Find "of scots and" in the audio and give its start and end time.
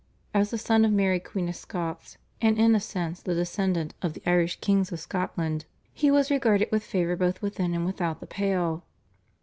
1.47-2.57